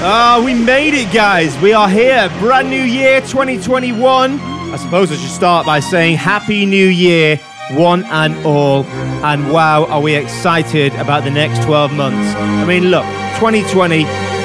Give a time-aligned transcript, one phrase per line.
[0.00, 1.58] Ah, we made it, guys.
[1.60, 2.30] We are here.
[2.38, 4.38] Brand new year 2021.
[4.38, 7.36] I suppose I should start by saying Happy New Year,
[7.72, 8.84] one and all.
[9.24, 12.32] And wow, are we excited about the next 12 months?
[12.36, 13.02] I mean, look,
[13.40, 14.04] 2020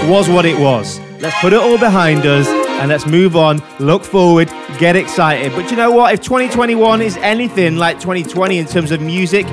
[0.09, 0.99] was what it was.
[1.19, 4.47] Let's put it all behind us and let's move on, look forward,
[4.79, 5.51] get excited.
[5.51, 6.15] But you know what?
[6.15, 9.45] If 2021 is anything like 2020 in terms of music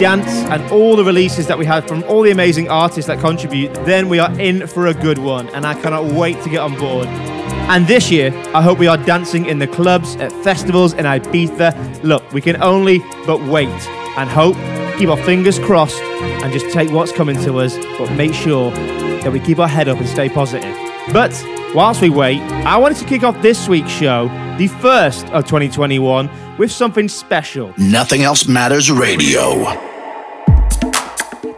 [0.00, 3.72] dance and all the releases that we had from all the amazing artists that contribute,
[3.84, 5.46] then we are in for a good one.
[5.50, 7.06] And I cannot wait to get on board.
[7.06, 12.02] And this year, I hope we are dancing in the clubs, at festivals, in Ibiza.
[12.02, 13.68] Look, we can only but wait
[14.16, 14.56] and hope,
[14.98, 19.30] keep our fingers crossed, and just take what's coming to us, but make sure that
[19.30, 20.74] we keep our head up and stay positive.
[21.12, 21.30] But
[21.74, 26.56] whilst we wait, I wanted to kick off this week's show, the first of 2021,
[26.56, 27.74] with something special.
[27.76, 29.89] Nothing else matters radio.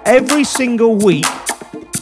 [0.04, 1.26] Every single week,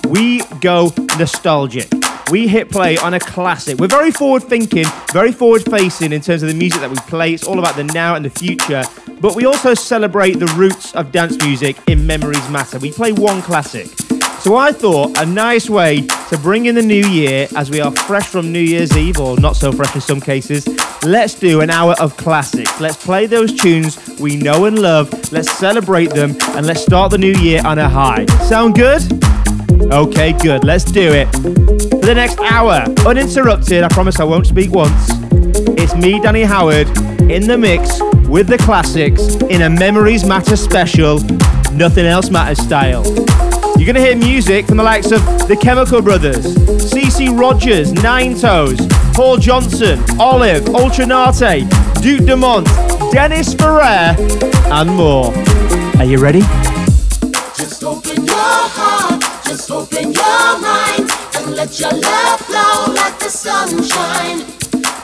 [0.09, 1.87] we go nostalgic.
[2.31, 3.79] We hit play on a classic.
[3.79, 7.35] We're very forward thinking, very forward facing in terms of the music that we play.
[7.35, 8.85] It's all about the now and the future.
[9.21, 12.79] But we also celebrate the roots of dance music in Memories Matter.
[12.79, 14.10] We play one classic.
[14.41, 17.93] So I thought a nice way to bring in the new year, as we are
[17.93, 20.67] fresh from New Year's Eve, or not so fresh in some cases,
[21.05, 22.81] let's do an hour of classics.
[22.81, 27.19] Let's play those tunes we know and love, let's celebrate them, and let's start the
[27.19, 28.25] new year on a high.
[28.49, 29.03] Sound good?
[29.93, 30.65] Okay, good.
[30.65, 31.31] Let's do it.
[31.33, 35.11] For the next hour, uninterrupted, I promise I won't speak once.
[35.79, 36.89] It's me, Danny Howard,
[37.31, 41.21] in the mix with the classics in a Memories Matter special,
[41.75, 43.05] Nothing Else Matters style.
[43.81, 48.39] You're going to hear music from the likes of The Chemical Brothers, CeCe Rogers, Nine
[48.39, 48.79] Toes,
[49.15, 51.67] Paul Johnson, Olive, Ultra Naté,
[52.03, 52.67] Duke Dumont,
[53.11, 54.15] Dennis Ferrer,
[54.71, 55.33] and more.
[55.97, 56.41] Are you ready?
[57.57, 63.31] Just open your heart, just open your mind, and let your love flow like the
[63.31, 64.41] sunshine.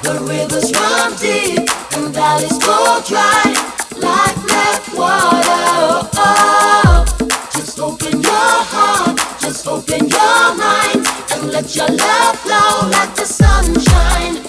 [0.05, 1.67] The rivers run deep,
[1.97, 2.15] and
[2.61, 3.43] go dry,
[3.97, 5.65] like black water.
[5.81, 7.07] Oh, oh.
[7.55, 8.16] just open
[9.47, 14.43] just open your mind, and let your love flow like the sunshine.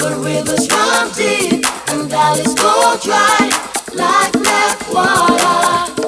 [0.00, 3.50] The rivers run deep, and valleys go dry,
[3.94, 6.01] like black water.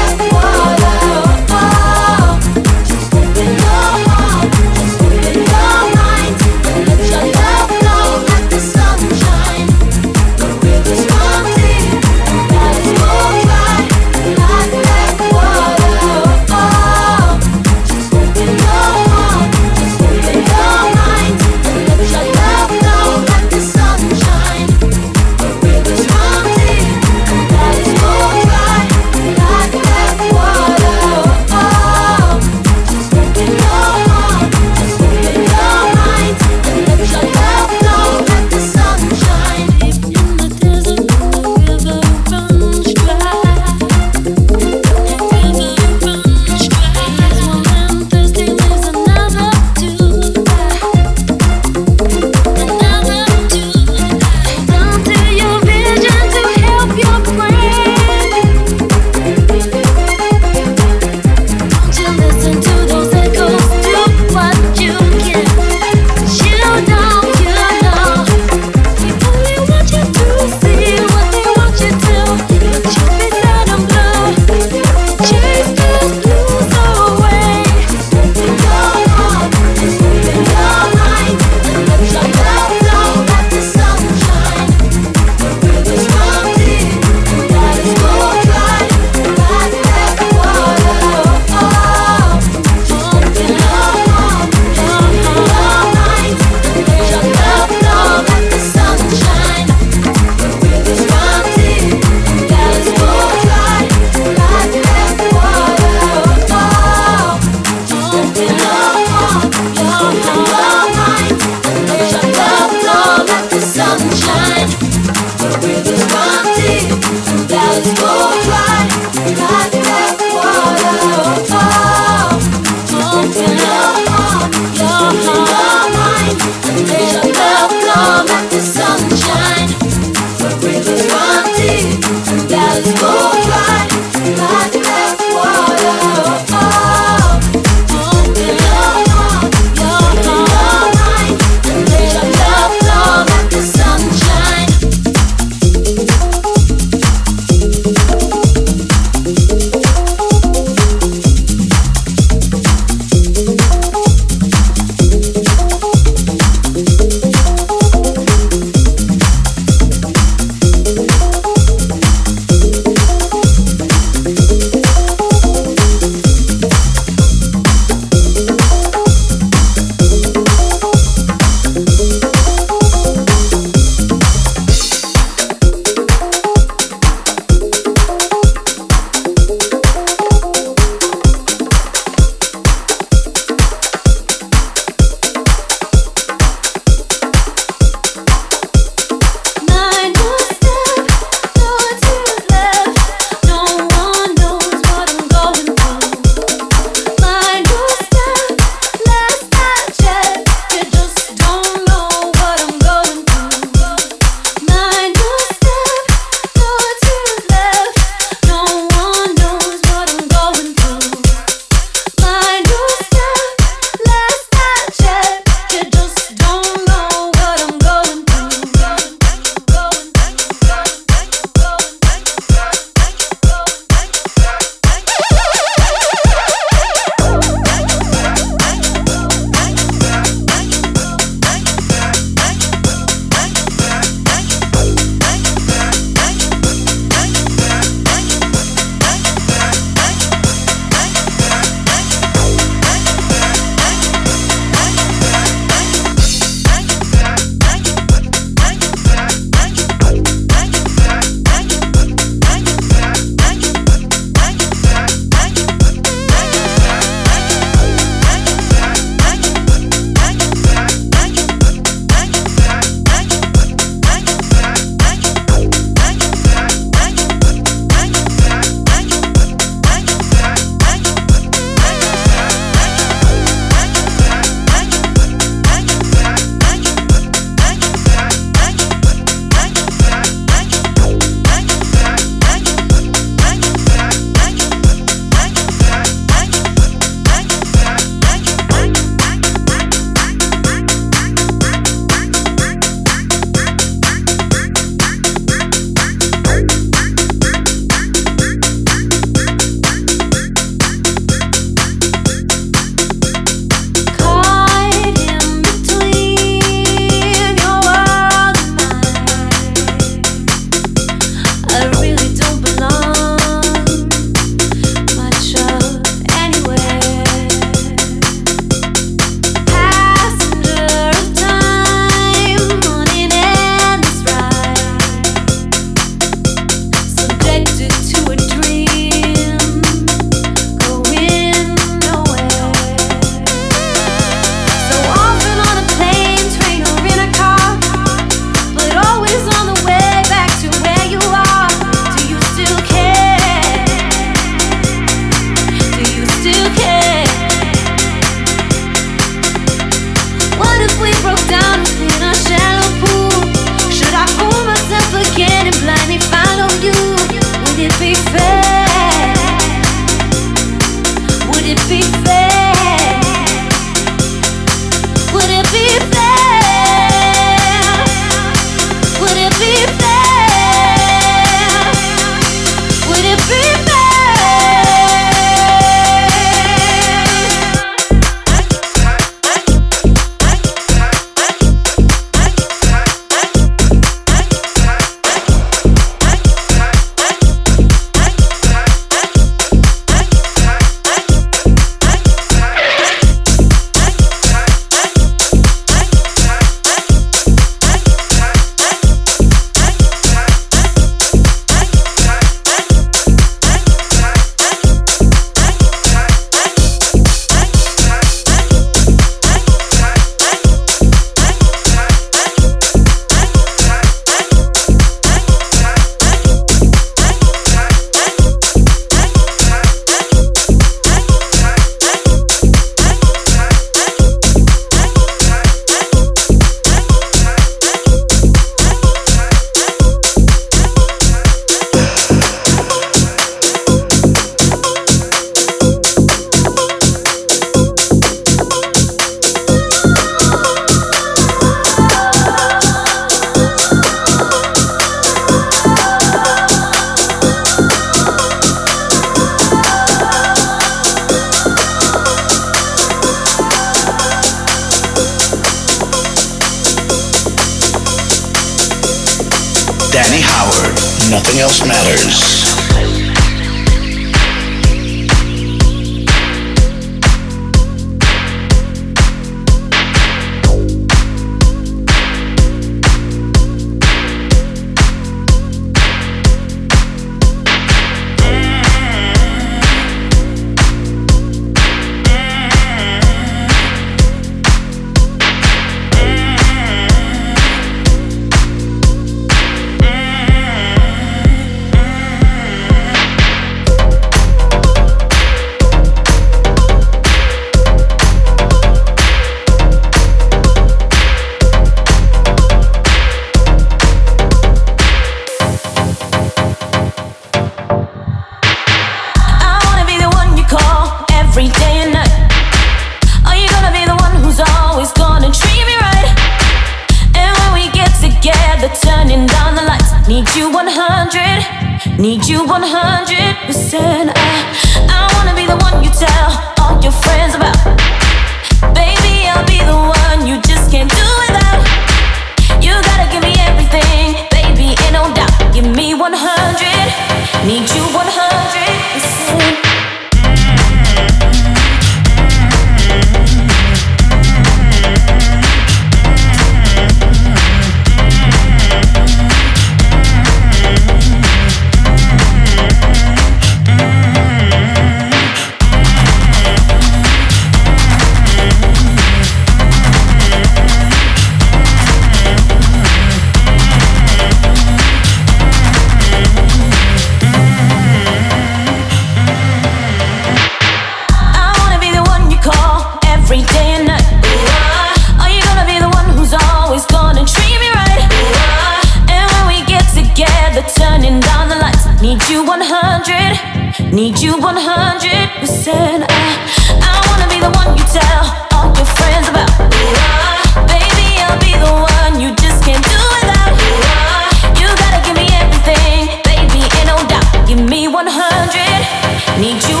[599.61, 600.00] Need you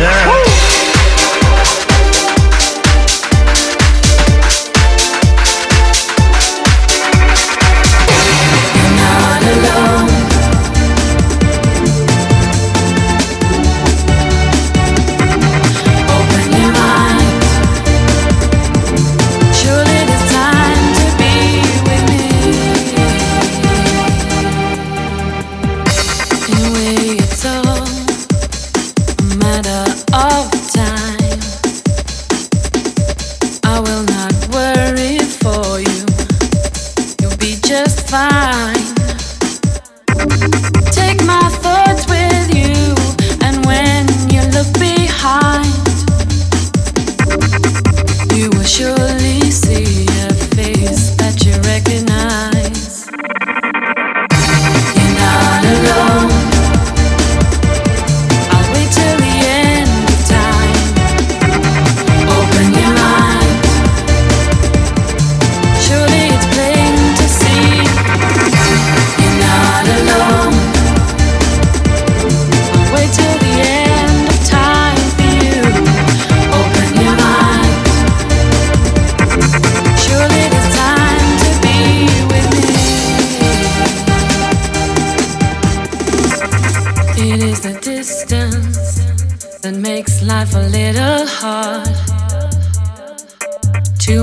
[0.00, 0.41] Yeah.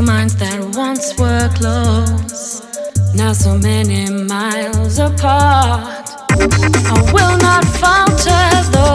[0.10, 2.64] minds that once were close,
[3.14, 6.08] now so many miles apart.
[6.94, 8.89] I will not falter though.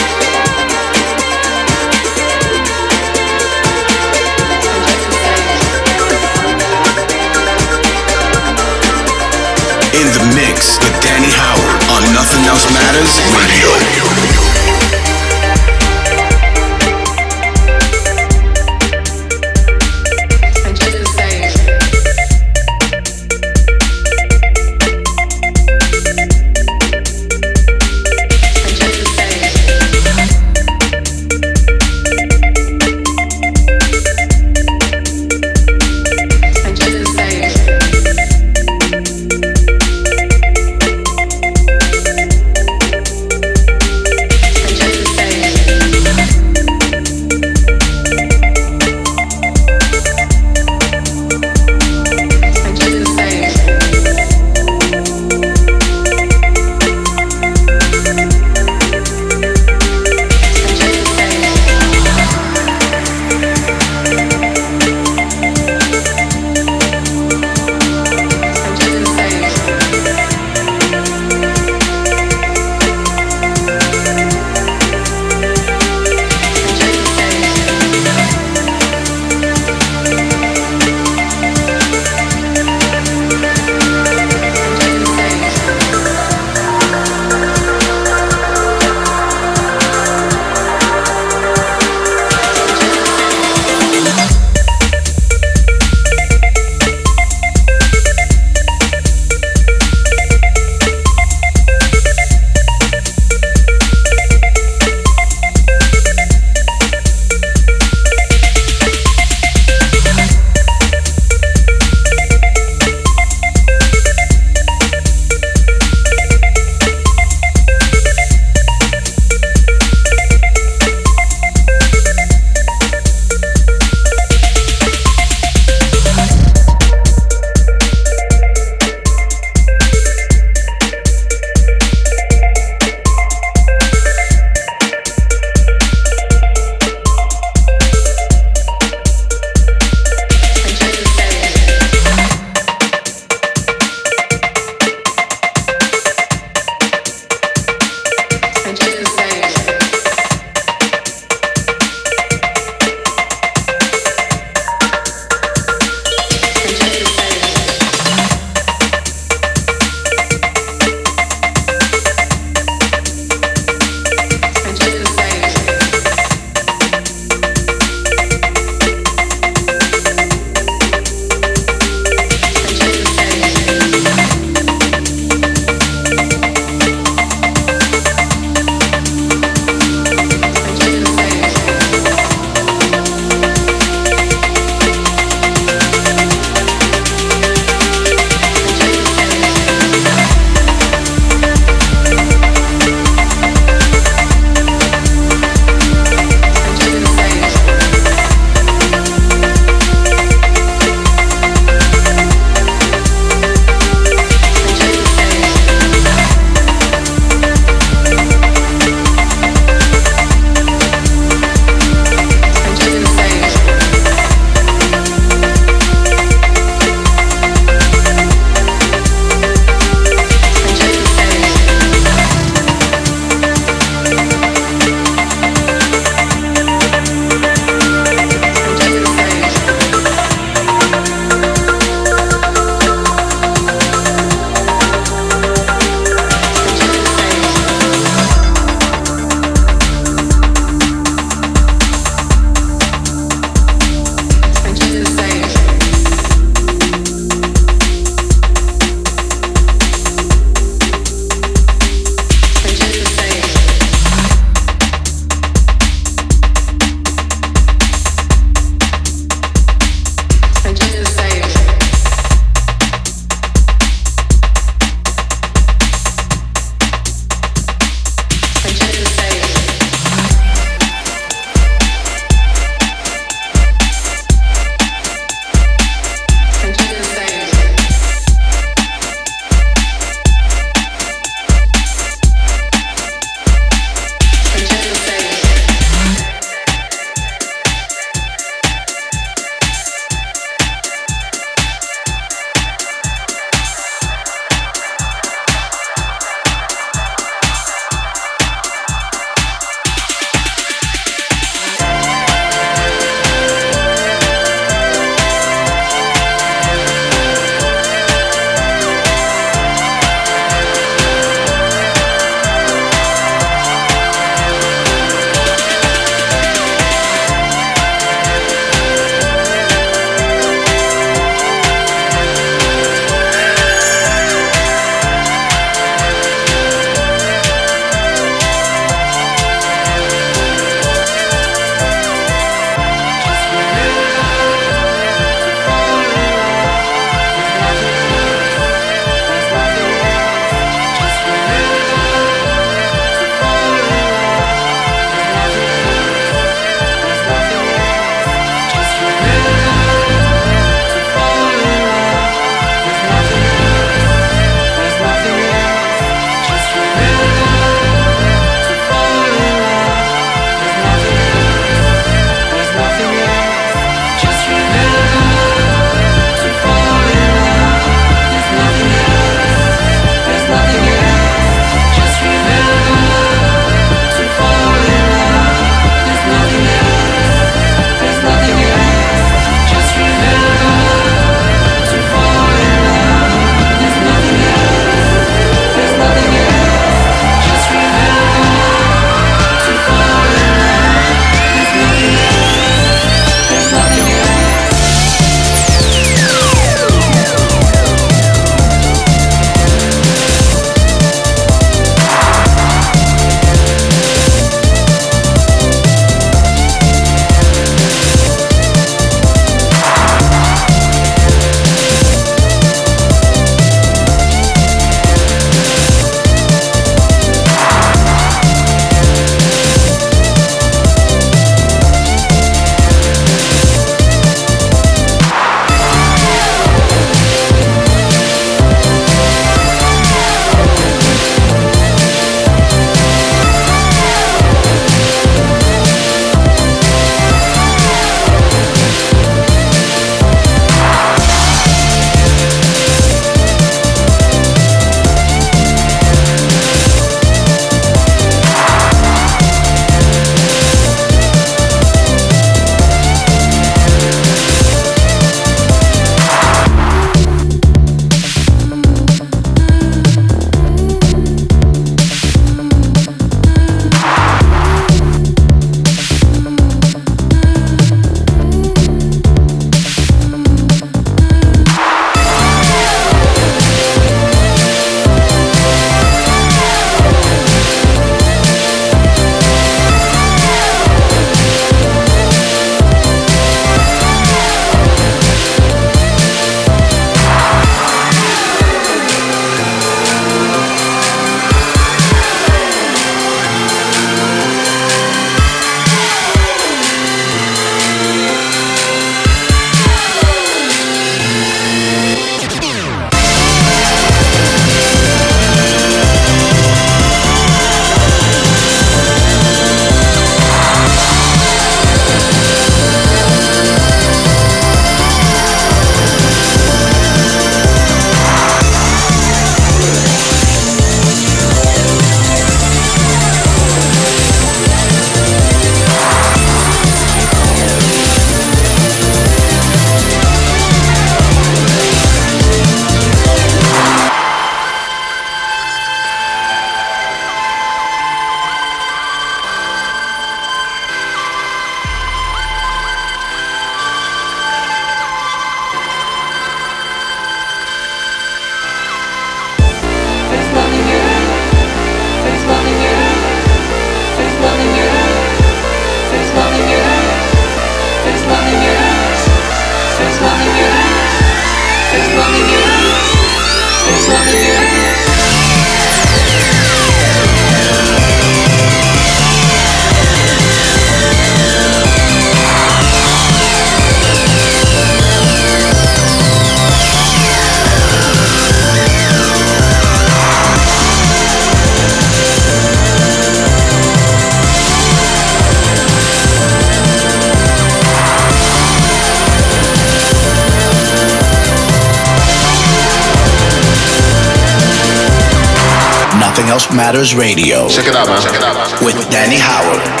[596.81, 597.69] Matters Radio.
[597.69, 598.19] Check it out, man.
[598.19, 598.83] Check it out, man.
[598.83, 600.00] With Danny Howard.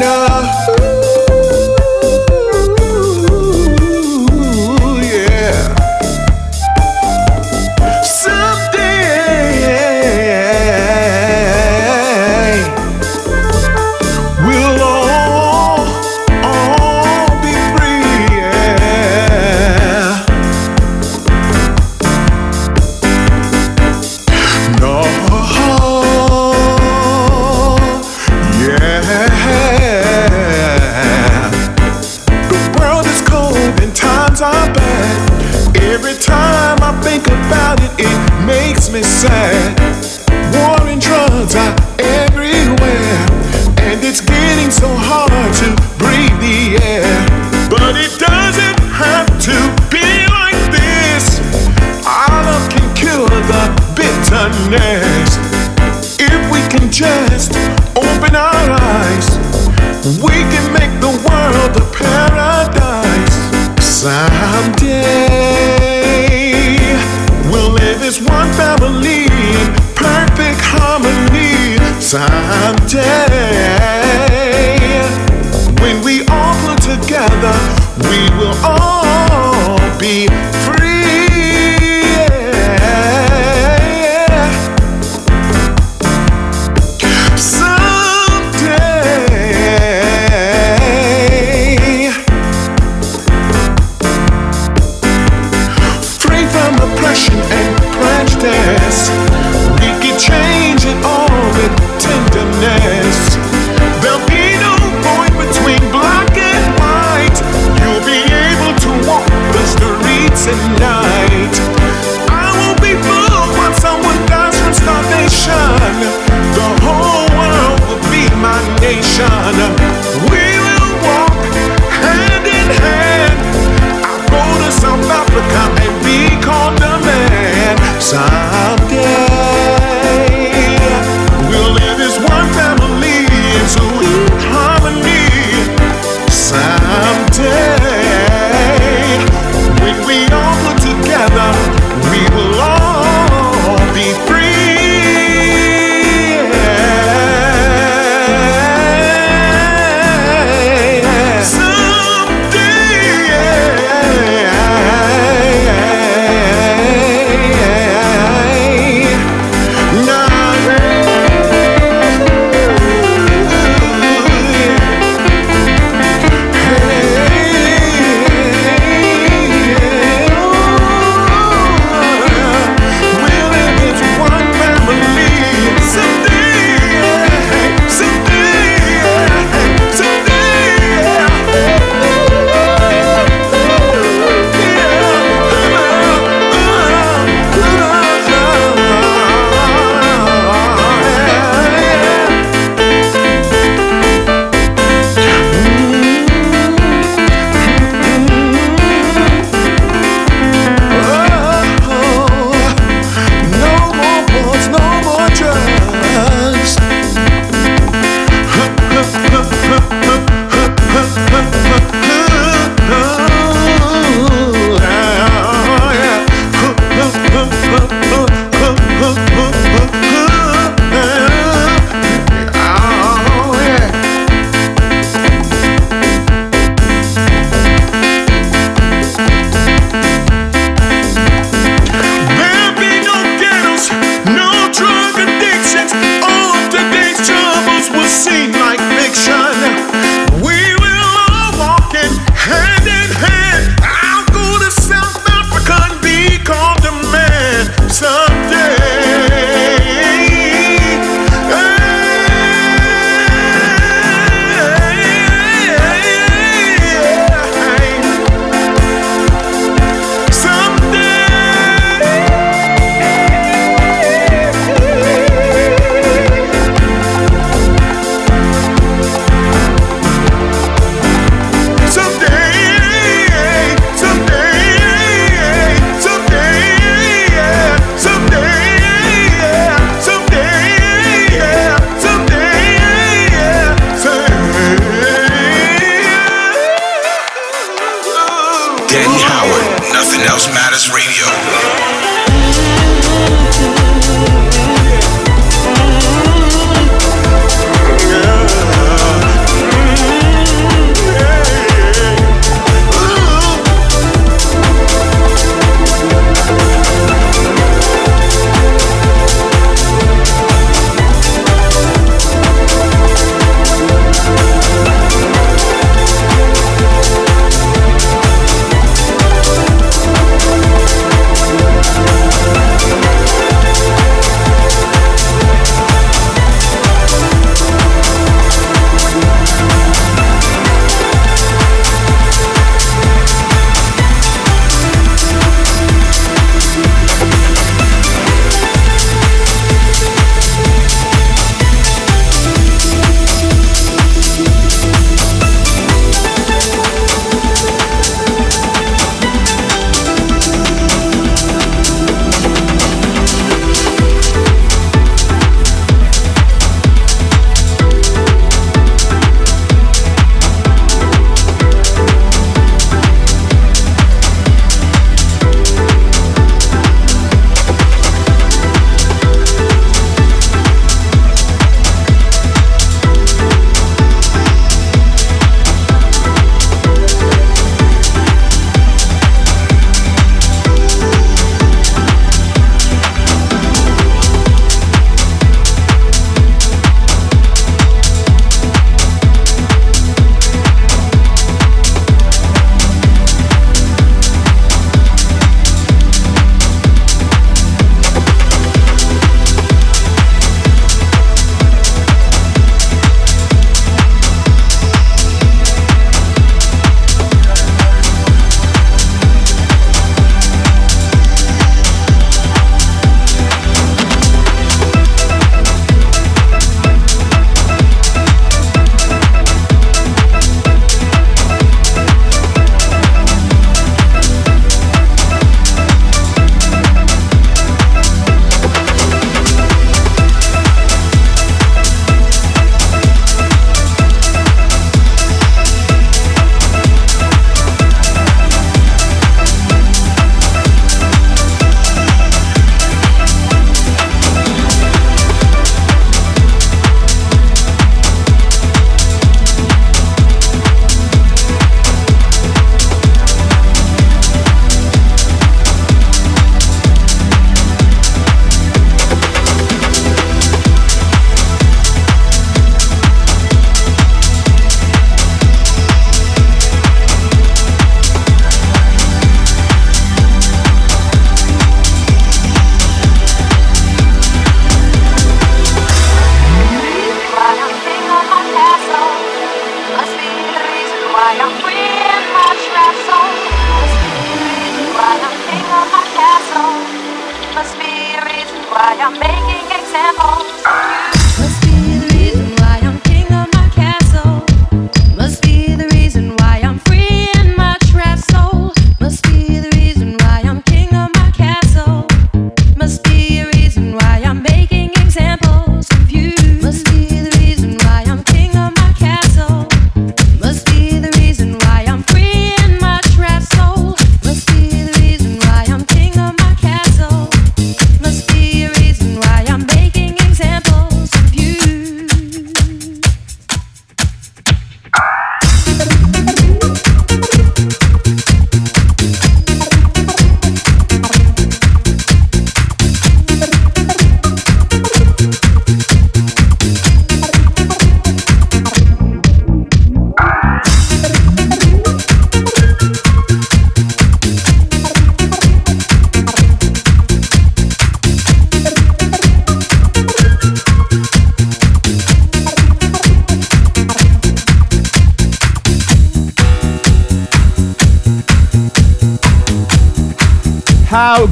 [0.00, 0.69] enough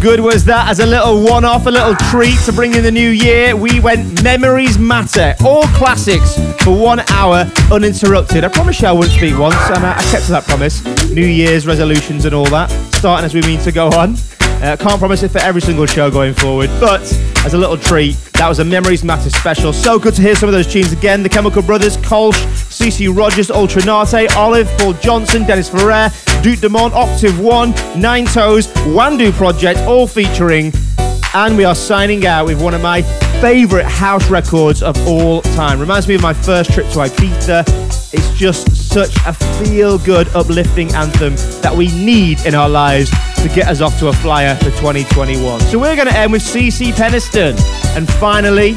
[0.08, 0.70] good was that?
[0.70, 3.78] As a little one off, a little treat to bring in the new year, we
[3.78, 5.34] went Memories Matter.
[5.44, 6.34] All classics
[6.64, 8.42] for one hour uninterrupted.
[8.42, 10.82] I promised you I wouldn't speak once, and I, I kept to that promise.
[11.10, 14.16] New Year's resolutions and all that, starting as we mean to go on.
[14.60, 17.00] Uh, can't promise it for every single show going forward, but
[17.44, 19.72] as a little treat, that was a Memories Matter special.
[19.72, 21.22] So good to hear some of those tunes again.
[21.22, 22.34] The Chemical Brothers, Kolsch,
[22.68, 26.10] CeCe Rogers, Ultra Naté, Olive, Paul Johnson, Dennis Ferrer,
[26.42, 30.72] Duke Dumont, Octave One, Nine Toes, Wamdue Project, all featuring.
[31.40, 33.02] And we are signing out with one of my
[33.40, 35.78] favourite house records of all time.
[35.78, 37.62] Reminds me of my first trip to Ibiza.
[38.12, 43.48] It's just such a feel good, uplifting anthem that we need in our lives to
[43.54, 45.60] get us off to a flyer for 2021.
[45.60, 47.56] So we're going to end with CeCe Peniston.
[47.96, 48.70] And finally,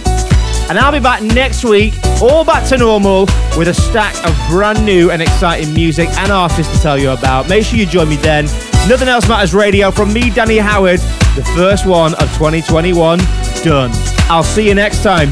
[0.69, 3.21] and I'll be back next week, all back to normal,
[3.57, 7.49] with a stack of brand new and exciting music and artists to tell you about.
[7.49, 8.45] Make sure you join me then.
[8.87, 10.99] Nothing Else Matters Radio from me, Danny Howard,
[11.35, 13.19] the first one of 2021
[13.63, 13.91] done.
[14.29, 15.31] I'll see you next time.